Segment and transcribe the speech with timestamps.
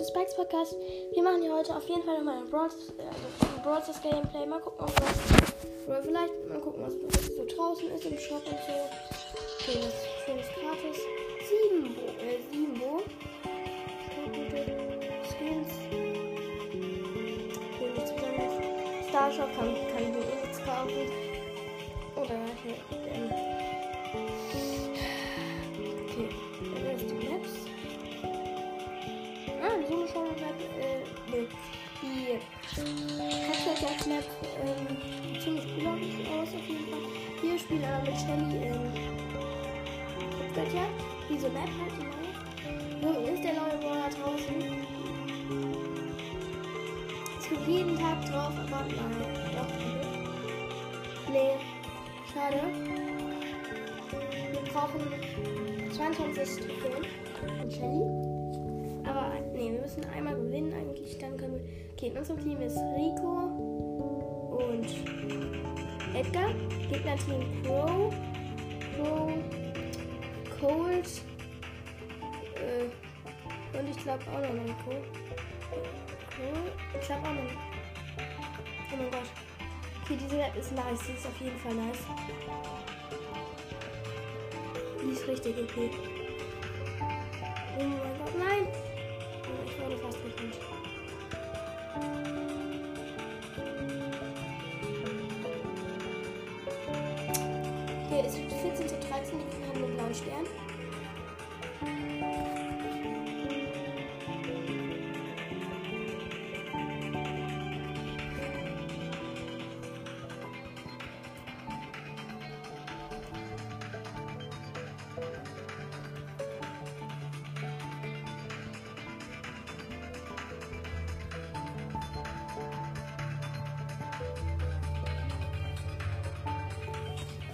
[0.00, 0.76] zu Spikes Podcast.
[1.12, 4.46] Wir machen hier heute auf jeden Fall nochmal ein Brawl, äh, ein Brawl Gameplay.
[4.46, 5.86] Mal gucken, ob was.
[5.86, 6.94] Oder vielleicht mal gucken, was,
[7.26, 8.72] so draußen ist im Shop und so.
[9.66, 9.94] Das ist
[10.24, 11.02] schönes gratis.
[11.48, 13.02] Sieben Bo, äh, sieben Bo.
[14.24, 14.64] Gute
[15.28, 15.72] Skins.
[17.74, 19.08] Okay, nichts Besonderes.
[19.10, 21.12] Star Shop kann, kann ich mir eh nichts kaufen.
[22.16, 22.76] Oder hier,
[23.12, 23.49] ähm.
[30.80, 31.46] Äh,
[32.02, 32.38] die
[32.76, 34.24] Hashtag Map,
[34.64, 37.04] ähm, ziemlich cool aus auf jeden Fall.
[37.42, 38.72] Wir spielen aber mit Shelly in
[40.54, 40.86] Kryptgötter.
[41.28, 42.20] Diese Map halt, neue.
[43.00, 44.54] Nun ist der neue Brawler draußen.
[47.38, 49.16] Es gibt jeden Tag drauf, aber nein,
[49.56, 49.72] doch,
[51.32, 51.56] nee,
[52.32, 52.60] schade.
[54.52, 55.00] Wir brauchen
[55.92, 57.04] 22 Trophäen
[57.40, 58.29] von Shelly.
[59.70, 61.16] Nee, wir müssen einmal gewinnen eigentlich.
[61.18, 61.60] Dann können wir.
[61.92, 64.86] Okay, in unserem Team ist Rico und
[66.14, 66.50] Edgar.
[66.90, 68.12] Gegnerteam Crow,
[68.96, 69.30] Crow,
[70.58, 71.08] Cold
[72.56, 74.90] äh, und ich glaube auch noch Rico.
[75.70, 76.58] Crow,
[77.00, 77.52] ich glaube auch noch.
[78.92, 79.30] Oh mein Gott.
[80.02, 81.00] Okay, diese Map ist nice.
[81.06, 81.98] Die ist auf jeden Fall nice.
[85.00, 85.90] Die ist richtig okay.
[87.78, 88.19] Oh mein
[89.90, 90.18] wurde fast.
[98.06, 100.69] Okay, es ist 14 zu 13, wir haben den blauen Stern.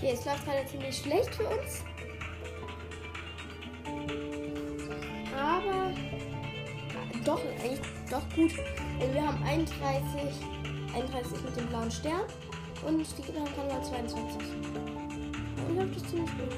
[0.06, 1.82] Okay, es läuft gerade ziemlich schlecht für uns.
[5.36, 5.92] Aber
[7.24, 8.52] doch, eigentlich doch gut.
[9.12, 10.46] Wir haben 31,
[10.94, 12.22] 31 mit dem blauen Stern
[12.86, 14.48] und die Gegner haben nur 22.
[15.56, 16.54] Dann läuft das ziemlich gut.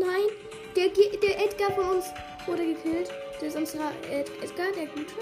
[0.00, 0.28] Nein,
[0.74, 2.06] der, der Edgar von uns
[2.46, 3.10] wurde gekillt.
[3.40, 5.12] Das ist unser Ed Edgar, der Gute.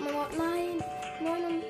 [0.00, 0.80] Oh nein.
[1.20, 1.62] Und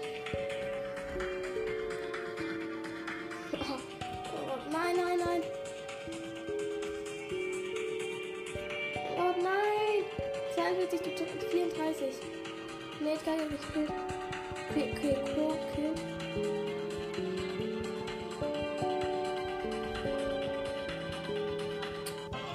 [3.53, 5.43] Oh Gott, nein, nein, nein.
[9.17, 10.05] Oh nein.
[10.55, 12.15] 42 zu 34.
[13.01, 13.93] Nee, Edgar hat mich gekillt.
[14.71, 16.01] Okay, okay, Crow gekillt.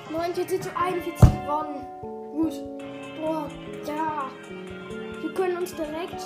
[0.09, 2.14] Neunundvierzig zu 41 gewonnen.
[2.35, 2.53] Gut.
[3.21, 3.47] Boah,
[3.87, 4.25] ja.
[5.21, 6.21] Wir können uns direkt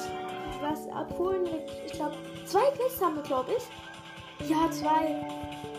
[0.62, 1.48] was abholen.
[1.86, 2.16] Ich glaube,
[2.46, 4.50] zwei Quests haben wir, glaube ich.
[4.50, 5.16] Ja, zwei.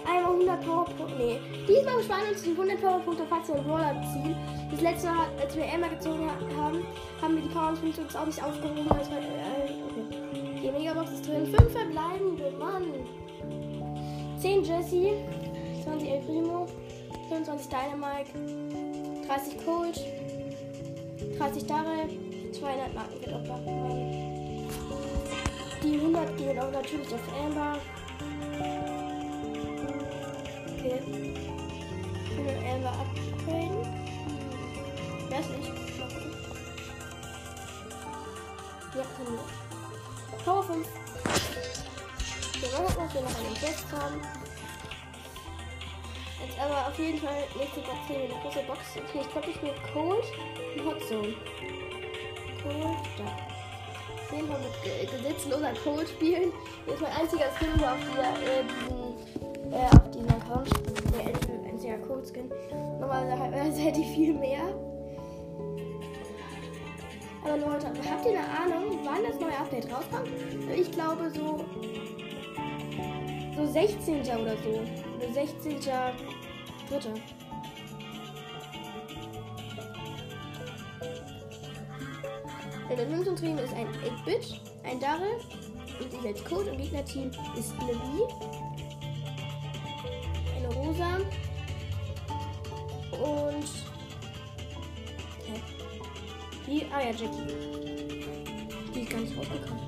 [0.06, 1.14] Einmal 100 Powerpunkte.
[1.18, 1.40] Nee.
[1.68, 4.36] Diesmal besparen uns die 100 Powerpunkte, falls wir Roller ziehen.
[4.70, 6.84] Das letzte Mal, als wir Emma gezogen ha- haben,
[7.20, 8.90] haben wir die Powerpunkte uns auch nicht aufgehoben.
[8.90, 10.60] Als wir, äh, okay.
[10.62, 11.46] Die Megabox ist drin.
[11.46, 12.84] 5 verbleibende, Mann.
[14.38, 15.12] 10 Jesse,
[15.84, 16.66] 20 El Primo,
[17.28, 20.00] 25 Dynamite, 30 Cold,
[21.40, 22.08] 30 Darrell,
[22.52, 24.68] 200 Marken auch machen.
[25.82, 27.78] Die 100 gehen auch natürlich auf Amber.
[30.68, 31.00] Okay.
[32.24, 33.80] Ich will Amber upgraden.
[35.30, 35.72] Weiß nicht.
[38.94, 40.44] Ja, können wir.
[40.44, 40.86] Power 5.
[42.54, 44.49] Okay, mal gucken, ob wir noch einen Quest haben.
[46.62, 48.80] Aber auf jeden Fall nächste Box hier eine große Box.
[48.96, 50.24] Okay, ich glaube, ich mir Cold
[50.76, 51.34] und Hot Zone.
[52.62, 53.24] Cold, da.
[53.24, 56.52] Auf jeden Fall mit ge- gesetzloser Code spielen.
[56.84, 60.68] Hier ist mein einziger Skin auf dieser, äh, diesen, äh, auf diesem Account.
[61.16, 62.50] Der einzige- einziger Code-Skin.
[63.00, 64.62] Normalerweise hätte ich viel mehr.
[67.42, 70.28] Aber Leute, habt ihr eine Ahnung, wann das neue Update rauskommt?
[70.76, 71.64] Ich glaube so,
[73.56, 74.20] so 16.
[74.20, 74.80] oder so.
[75.16, 75.78] Oder 16.
[76.90, 77.14] Dritter.
[82.90, 85.38] Der Löwensuntrieben ist ein 8-Bit, ein Darrell
[86.00, 88.24] und ich als Code im Gegnerteam ist Levi,
[90.56, 91.18] eine Rosa
[93.12, 93.70] und.
[96.66, 96.84] Wie?
[96.92, 97.46] Ah ja, Jackie.
[98.92, 99.84] Die ist gar nicht rausgekommen.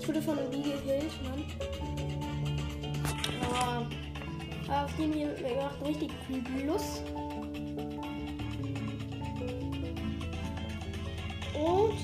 [0.00, 1.44] Ich wurde von Bee gekillt, Mann.
[3.40, 3.86] Boah.
[4.68, 7.02] Auf den hier macht richtig viel Plus.
[11.54, 11.94] Und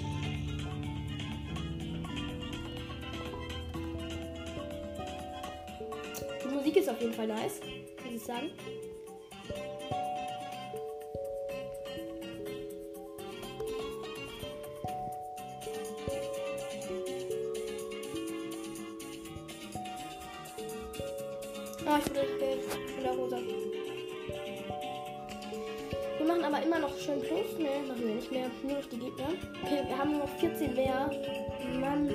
[6.44, 7.60] die Musik ist auf jeden Fall nice,
[8.04, 8.50] muss ich sagen.
[21.86, 22.39] Ah, ich wurde
[26.70, 27.58] immer noch schön Plus.
[27.58, 28.46] Ne, machen wir nicht mehr.
[28.62, 29.28] Nur noch die Gegner.
[29.64, 31.10] Okay, wir haben nur noch 14 mehr.
[31.80, 32.08] Mann.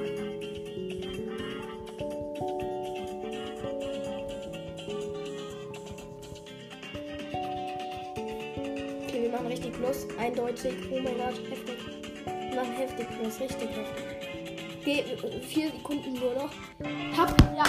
[9.04, 10.07] Okay, wir machen richtig Plus.
[10.18, 10.74] Eindeutig.
[10.90, 11.78] Oh mein Gott, heftig.
[12.25, 13.40] Wir machen heftig Plus.
[13.42, 14.06] Richtig heftig.
[14.81, 15.04] Okay,
[15.42, 16.51] vier Sekunden nur noch.
[17.18, 17.66] Hab, ja,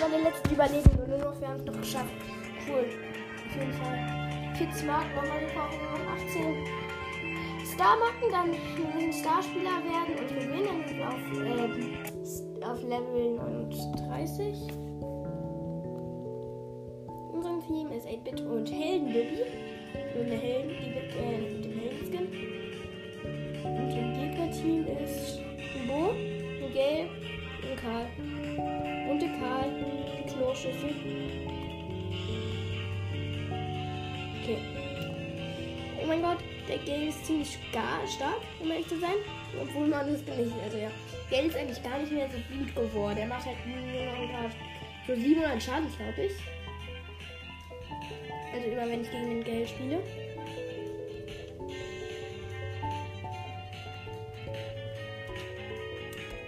[0.00, 1.40] meine letzten Überlebenden nur noch.
[1.40, 2.14] Wir haben es noch geschafft.
[2.66, 2.86] Cool.
[3.46, 4.23] Auf jeden Fall.
[4.54, 6.84] 40 Marken nochmal gekauft, nur noch 18.
[7.66, 11.98] Star-Marken, dann wir müssen Starspieler werden und wir gewinnen dann auf, ähm,
[12.62, 14.68] auf Level 39.
[17.08, 19.42] In unserem Team ist 8-Bit und Helden-Lobby.
[20.20, 22.26] Und der Helden, die wird äh, mit dem Helden-Skin.
[23.64, 27.10] Und im Gegner-Team ist ein Bo, ein Gelb,
[27.68, 28.06] ein Karl.
[29.10, 29.68] Und der Karl,
[30.16, 31.63] die Kloschüssel.
[36.04, 36.36] Oh mein Gott,
[36.68, 39.14] der Gale ist ziemlich gar stark, um ehrlich zu sein.
[39.58, 40.90] Obwohl man es gar nicht, also ja.
[41.30, 43.16] Gale ist eigentlich gar nicht mehr so gut geworden.
[43.16, 44.50] Er macht halt nur noch
[45.06, 46.32] so 700 Schaden, glaube ich.
[48.52, 50.02] Also immer wenn ich gegen den Gale spiele.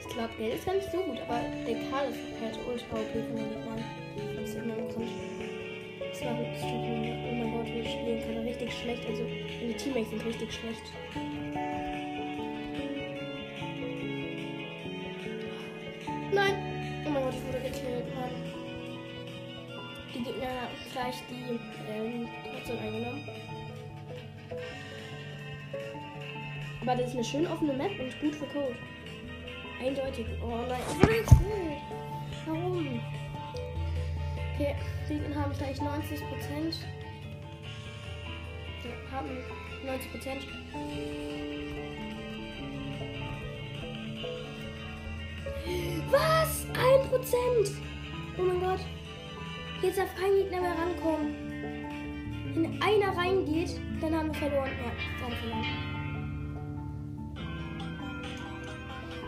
[0.00, 3.10] Ich glaube, Gale ist gar nicht so gut, aber der Karl ist halt ultra OP
[3.10, 3.84] von den Gegnern.
[4.36, 4.54] Das
[6.16, 6.16] bekommt.
[6.16, 6.72] Das war wirklich super.
[6.72, 8.38] Oh mein Gott, ich spielen kann.
[8.38, 9.06] Richtig schlecht.
[9.08, 10.82] Also, die Teammates sind richtig schlecht.
[16.32, 16.54] Nein!
[17.06, 18.14] Oh mein Gott, ich wurde gekillt.
[18.14, 18.30] Mann.
[20.14, 21.60] Die Gegner haben gleich die
[21.92, 23.28] ähm, Position eingenommen.
[26.80, 28.76] Aber das ist eine schön offene Map und gut für Code.
[29.84, 30.26] Eindeutig.
[30.42, 30.80] Oh nein.
[30.88, 31.28] Ich wurde gekillt.
[32.46, 33.00] Warum?
[34.54, 34.74] Okay,
[35.08, 36.78] die haben gleich 90 Prozent.
[38.84, 39.28] Ja, haben
[39.84, 40.46] 90 Prozent.
[46.10, 46.66] Was?
[46.70, 47.82] Ein Prozent?
[48.38, 48.80] Oh mein Gott.
[49.82, 51.34] Jetzt darf kein Gegner mehr rankommen.
[52.54, 54.70] Wenn einer reingeht, dann haben wir verloren.
[54.70, 55.96] Ja, dann verloren.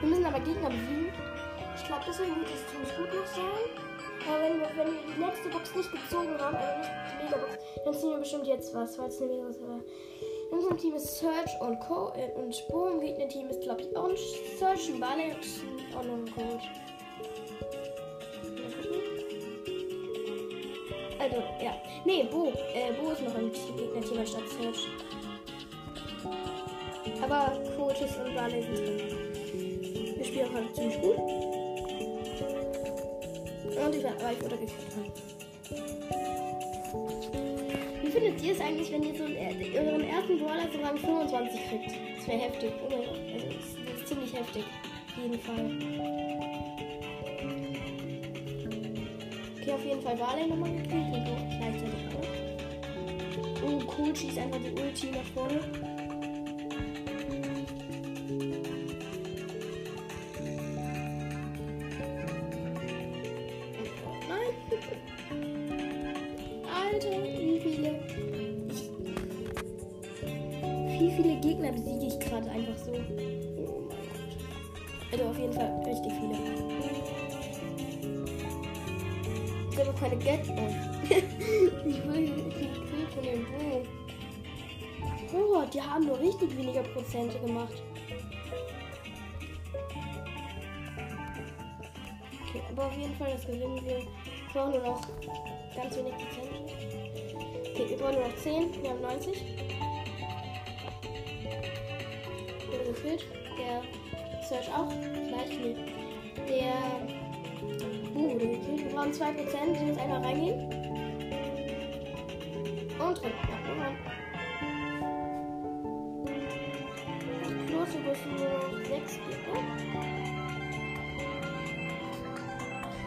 [0.00, 1.12] Wir müssen aber Gegner besiegen.
[1.76, 3.77] Ich glaube, deswegen wird es ziemlich gut noch sein.
[4.28, 7.58] Aber wenn wir, wenn wir die letzte Box nicht gezogen haben, also nicht die Megabox,
[7.84, 9.80] dann ziehen wir bestimmt jetzt was, weil es eine Megabox war.
[10.50, 12.12] In unserem Team ist Search und Co.
[12.14, 12.88] Äh, und Bo.
[12.88, 14.16] Im Gegner-Team ist, glaube ich, auch ein
[14.58, 16.62] Search, ein und auch noch ein Code.
[21.18, 21.74] Also, ja.
[22.04, 22.52] Nee, Bo.
[22.74, 24.88] Äh, Bo ist noch im Gegner-Team anstatt Search.
[27.22, 30.16] Aber Coaches und Barley sind drin.
[30.16, 31.37] Wir spielen auch ziemlich gut.
[33.88, 34.76] Und ich, aber ich wurde gekillt.
[38.02, 42.18] Wie findet ihr es eigentlich, wenn ihr so euren ersten Brawler so Rang 25 kriegt?
[42.18, 42.70] Das wäre heftig.
[42.82, 42.92] Gott.
[42.92, 44.64] Also, das, ist ziemlich heftig.
[45.08, 45.70] Auf jeden Fall.
[49.62, 51.06] Okay, auf jeden Fall Barley nochmal gekillt
[51.58, 52.28] gleichzeitig auch.
[53.66, 55.97] Oh, cool, schießt einfach die Ulti nach vorne.
[92.48, 93.98] Okay, aber auf jeden Fall, das gewinnen wir.
[93.98, 95.00] Ich brauche nur noch
[95.76, 96.48] ganz wenig Prozent.
[97.74, 98.82] Okay, wir brauchen nur noch 10.
[98.82, 99.44] Wir haben 90.
[102.70, 103.26] Wurde gefüllt.
[103.58, 103.82] Der
[104.42, 104.88] Search auch.
[104.88, 105.58] Gleich.
[105.58, 105.76] Nee.
[106.48, 106.74] Der.
[108.14, 108.84] Uh, wurde gekillt.
[108.84, 109.36] Wir brauchen 2%.
[109.36, 110.77] Wir müssen jetzt einmal reingehen.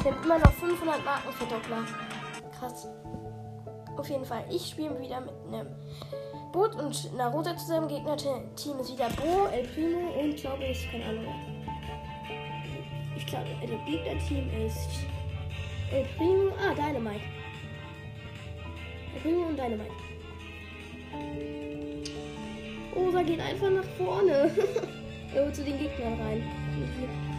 [0.01, 1.85] Ich habe immer noch 500 Marken für Doppler.
[2.59, 2.87] fast.
[3.95, 5.67] Auf jeden Fall, ich spiele wieder mit einem
[6.51, 7.87] Boot und Naruto zusammen.
[7.87, 11.35] Gegner-Team ist wieder Bo, El Primo und glaube ich, keine Ahnung.
[13.15, 14.89] Ich glaube, das Gegner-Team ist
[15.91, 16.51] El Primo.
[16.57, 17.21] Ah, Dynamite.
[19.13, 19.91] El Primo und Dynamite.
[22.95, 24.49] Rosa geht einfach nach vorne.
[25.35, 27.30] oh, zu den Gegnern rein.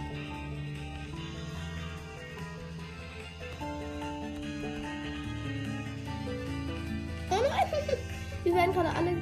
[8.83, 9.17] Gerade alle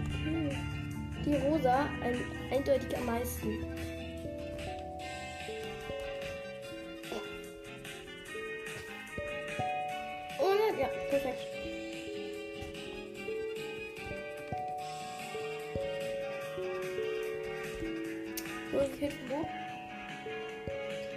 [1.25, 2.19] Die Rosa ein,
[2.51, 3.59] eindeutig am meisten.
[10.71, 11.47] Nein, ja, perfekt.
[18.73, 19.37] Okay, wo?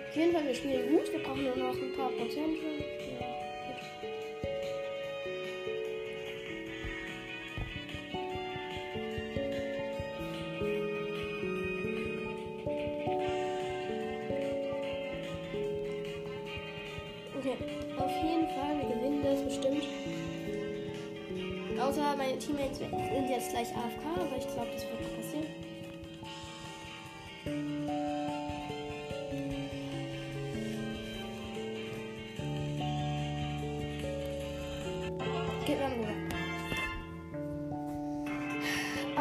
[0.10, 1.12] Auf jeden Fall, wir spielen gut.
[1.12, 2.58] Wir brauchen nur noch ein paar Prozent.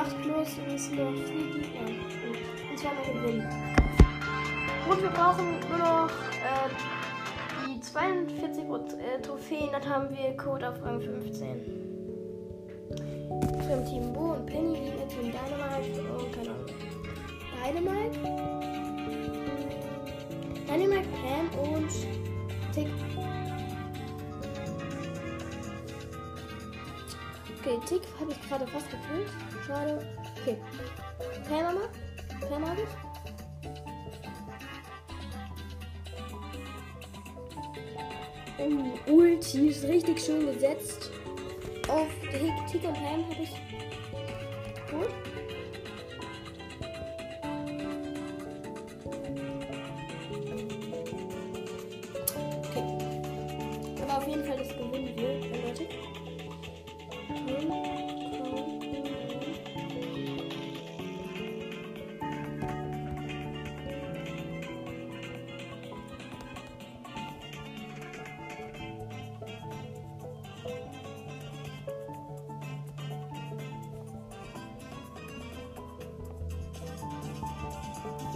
[0.02, 1.86] 8 plus ist noch 4 Gegner.
[2.70, 3.46] Und zwar mal gewinnen.
[4.90, 6.10] Und wir brauchen nur noch
[6.42, 6.68] äh,
[7.68, 9.68] die 42 Prozent, äh, Trophäen.
[9.70, 11.60] Dann haben wir Code auf Rang 15.
[13.68, 16.02] Vom Team Bo und Penny Gegner Team Dynamite.
[16.12, 16.66] Oh, keine Ahnung.
[17.62, 18.18] Dynamite?
[20.66, 21.92] Dynamite, Pam und
[22.74, 22.88] Tick.
[27.60, 29.30] Okay, Tick habe ich gerade fast gekillt.
[29.66, 29.98] Schade.
[30.40, 30.56] Okay.
[31.48, 31.64] Pam
[32.50, 32.68] Mama?
[32.68, 32.88] Habe ich.
[38.58, 41.10] Oh, Ulti ist richtig schön gesetzt.
[41.88, 43.50] Auf Tick, und Pam habe ich.
[44.90, 45.21] Gut.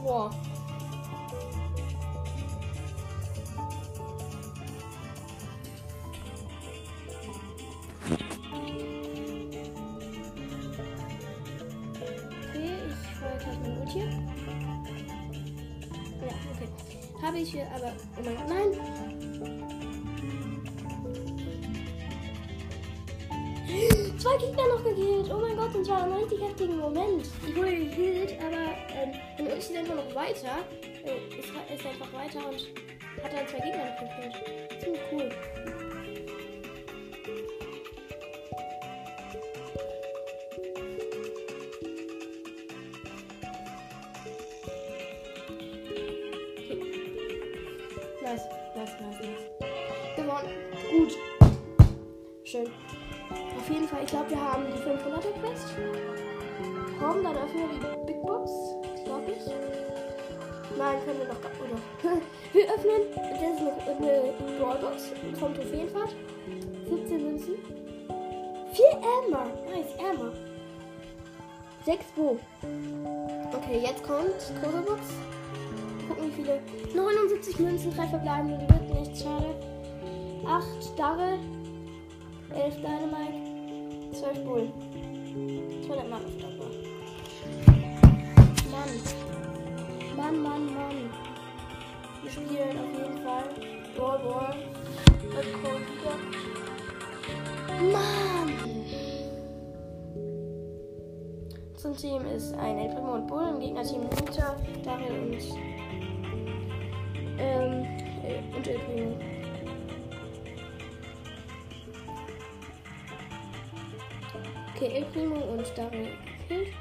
[0.07, 0.31] Boah.
[12.51, 13.99] Okay, ich hole gleich meine Ulti.
[16.21, 16.69] Ja, okay.
[17.21, 17.93] Habe ich hier, aber.
[18.17, 18.86] Oh mein Gott, nein!
[24.27, 25.31] Zwei Gegner noch gekillt.
[25.33, 27.29] Oh mein Gott, das war ein richtig heftiger Moment.
[27.47, 30.67] Ich wurde gekillt, aber ähm, Ulti ist einfach noch weiter.
[31.05, 34.83] Äh, ist, ist einfach weiter und hat dann zwei Gegner noch gekillt.
[34.83, 35.31] Ziemlich cool.
[61.45, 62.13] Oder?
[62.53, 63.03] Wir öffnen.
[63.15, 66.15] Das ist eine, eine Brawlbox vom Trophäenfahrt.
[66.89, 67.55] 17 Münzen.
[68.73, 69.47] 4 Amber.
[69.71, 70.33] Nice, Amber.
[71.85, 72.39] 6 Bo.
[73.53, 75.01] Okay, jetzt kommt große Box.
[76.09, 76.61] Gucken, wie viele.
[76.95, 79.55] 79 Münzen, 3 verbleibende, wird nichts, schade.
[80.47, 81.39] 8 Darre,
[82.55, 84.73] 11 Dynamite, 12 Bull.
[85.87, 86.37] 200 Mann auf.
[88.71, 88.91] Mann.
[90.17, 91.26] Mann, Mann, Mann.
[92.27, 93.45] Wir spielen auf jeden Fall
[93.97, 94.57] Brawl Ball.
[95.63, 96.17] Code wieder.
[97.93, 98.51] Mann!
[101.77, 105.39] Zum Team ist ein El Primo und Bull, im Gegnerteam Nita, Daryl und
[107.39, 107.87] ähm,
[108.25, 109.17] äh, und El Primo.
[114.75, 116.09] Okay, El Primo und Daryl
[116.49, 116.75] gekillt.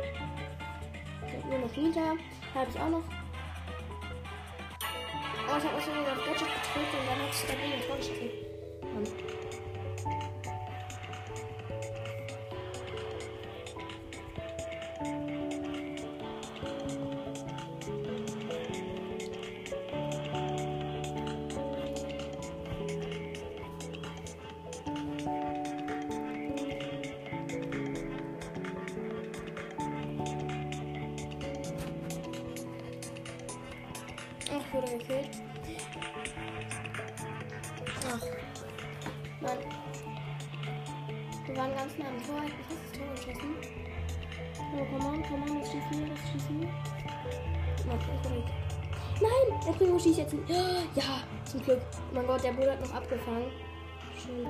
[1.21, 2.15] Okay, nur noch Nita.
[2.55, 3.14] Habe ich auch noch.
[5.55, 8.45] aber ich habe aus Versehen auf Gadget getreten und dann hat sich der Biene vorgeschrieben.
[34.75, 35.44] wurde gekillt.
[41.97, 42.43] Nah am Tor.
[42.45, 43.55] Ich hab das Tor geschossen.
[44.75, 46.67] Oh, komm on, komm on, das schießen wir, das schießen wir.
[47.87, 48.49] Nein, korrekt.
[49.21, 50.49] Nein, der Primo schießt jetzt nicht.
[50.49, 51.81] Ja, zum Glück.
[51.93, 53.47] Oh mein Gott, der Bruder hat noch abgefangen.
[54.17, 54.43] Schön.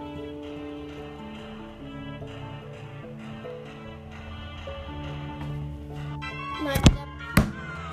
[6.64, 7.06] Nein, der,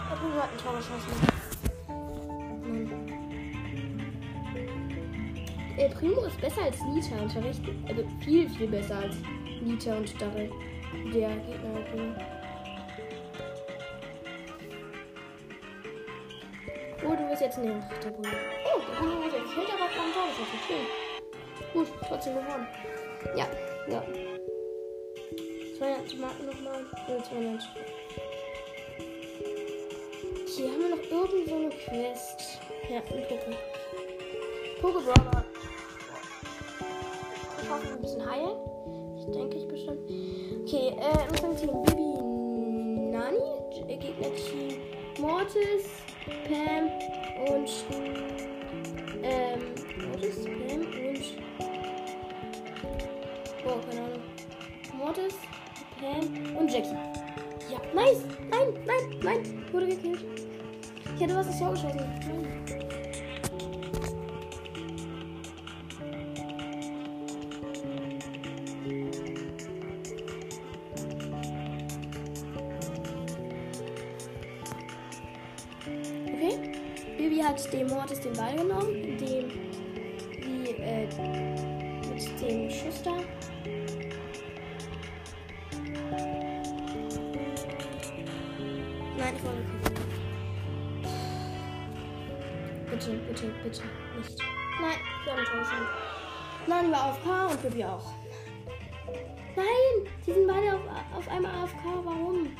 [0.09, 1.43] der Primo hat ein Tor geschossen.
[5.77, 9.17] El Primo ist besser als Nita richtig, also viel, viel besser als
[9.63, 10.51] Nita und Starre.
[11.15, 12.15] Der Gegner El Primo.
[17.05, 17.89] Oh, du bist jetzt näher.
[18.03, 18.31] Der Bruder.
[18.65, 20.59] Oh, der Primo wurde gekillt, aber kein Tor geschossen.
[20.67, 20.87] Schön.
[21.73, 22.67] Gut, trotzdem gewonnen.
[23.37, 23.47] Ja,
[23.89, 24.03] ja.
[25.79, 26.85] 200 Marken nochmal.
[27.09, 27.63] Oder 200.
[30.57, 32.61] Hier haben wir noch irgend so eine Quest.
[32.91, 33.57] Ja, ein Poké.
[34.81, 35.45] Pokébrawler.
[37.63, 38.73] Ich hoffe, ein bisschen heilen.
[39.35, 40.01] Denke ich bestimmt.
[40.63, 42.13] Okay, äh, in unserem Team Bibi
[43.11, 43.39] Nani,
[43.71, 44.81] Gegnerteam
[45.19, 45.85] Mortis,
[46.49, 46.91] Pam
[47.49, 47.71] und
[49.23, 49.61] ähm,
[50.09, 51.23] Mortis, Pam und
[53.65, 54.23] oh, keine Ahnung.
[54.97, 55.35] Mortis,
[55.99, 56.97] Pam und Jackie.
[57.71, 58.25] Ja, nice!
[58.51, 59.65] Nein, nein, nein!
[59.73, 60.25] Wurde gekillt.
[61.15, 62.01] Ich hätte was ins Tor geschossen.
[62.27, 62.92] Nein.
[77.33, 83.13] Bibi hat dem Mortis den Ball genommen, dem die äh, mit dem Schuss da.
[89.17, 89.93] Nein, ich wollte nicht.
[92.91, 93.83] Bitte, bitte, bitte
[94.19, 94.39] nicht.
[94.79, 95.87] Nein, ein Tor geschossen.
[96.67, 98.13] Nein, war auf K und Bibi auch.
[99.57, 100.83] Nein, die sind beide auf,
[101.17, 101.83] auf einmal AFK.
[102.05, 102.51] Warum?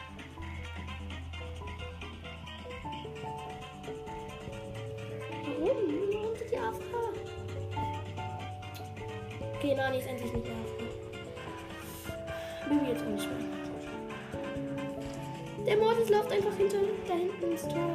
[9.63, 10.83] Okay, Nani ist endlich nicht AFK.
[12.69, 13.39] Bibi jetzt auch nicht mehr.
[15.65, 17.95] Der Mortis läuft einfach hinter da hinten ins Tor.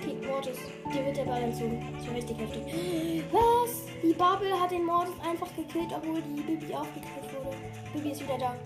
[0.00, 0.58] Okay, Mortis,
[0.92, 1.80] dir wird der Ball entzogen.
[2.04, 2.62] So richtig heftig.
[3.30, 3.86] Was?
[4.02, 7.56] Die Bubble hat den Mortis einfach gekillt, obwohl die Bibi gekillt wurde.
[7.94, 8.56] Bibi ist wieder da.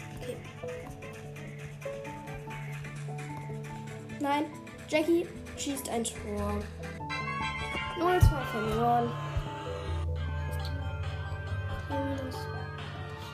[4.22, 4.44] Nein,
[4.88, 6.62] Jackie schießt ein Tor.
[7.98, 8.20] 0-2
[8.52, 9.10] verloren.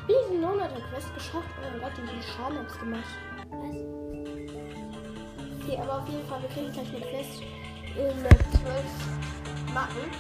[0.07, 1.49] Wie diesen 900er Quest geschafft?
[1.59, 3.05] Oh mein Gott, die Schaden hab's gemacht.
[3.51, 3.77] Was?
[5.63, 7.43] Okay, aber auf jeden Fall, wir kriegen gleich eine Quest
[7.95, 8.31] in äh,
[8.63, 10.11] 12 Marken.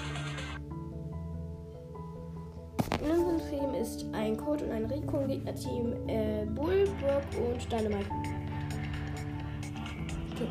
[3.02, 8.37] In unserem Team ist ein Code und ein Rico Gegnerteam äh, Bull, Brock und Dynamite.
[10.38, 10.46] Okay.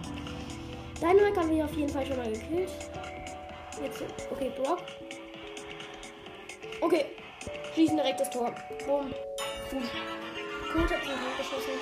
[1.00, 2.70] Dynamite haben wir auf jeden Fall schon mal gekillt.
[3.82, 4.80] Jetzt, okay, Brock.
[6.82, 7.06] Okay,
[7.74, 8.54] schießen direkt das Tor.
[8.86, 9.14] Boom.
[9.72, 9.84] Gut.
[10.74, 11.74] Gut hat ihn geschossen.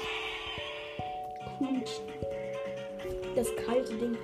[1.59, 2.01] Gut.
[3.35, 4.17] Das kalte Ding.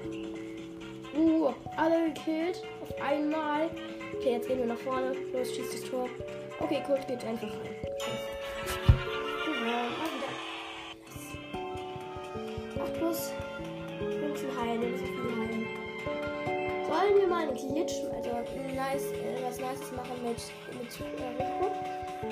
[1.17, 2.61] Uh, alle gekillt.
[2.81, 3.69] Auf einmal.
[4.17, 5.13] Okay, jetzt gehen wir nach vorne.
[5.33, 6.07] Los, schießt das Tor.
[6.59, 7.90] Okay, Colt geht einfach rein.
[17.71, 18.29] Glitch, also
[18.75, 20.35] nice, äh, was Nices machen mit,
[20.75, 21.03] mit äh,
[21.41, 21.71] Rico?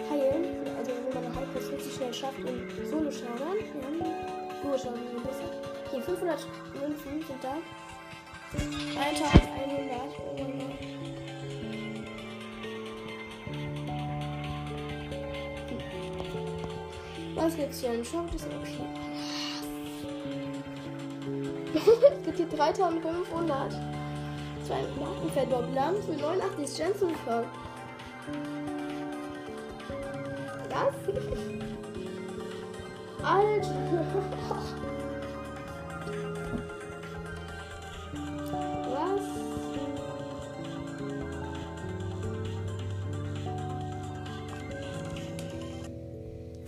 [0.10, 3.58] Heilen, also wenn man eine Heilkurs richtig schnell schafft und Solo schaudern.
[3.74, 4.00] Wir haben
[4.62, 5.50] Solo schaudern, wie besser.
[5.88, 7.56] Okay, 500 Münzen sind da.
[9.00, 10.00] 1100.
[10.20, 10.76] Oh mein Gott.
[17.36, 17.92] Was gibt's hier?
[17.92, 18.84] Ein Shop, ist okay.
[22.18, 23.99] es gibt hier 3500.
[24.70, 27.50] Zwei Markenverdoppler für 89 Gems bekommen.
[30.70, 30.94] Was?
[33.24, 33.74] Alter.
[38.94, 39.26] Was?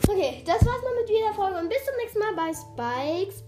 [0.09, 3.43] Okay, das war's mal mit dieser Folge und bis zum nächsten Mal bei Spikes.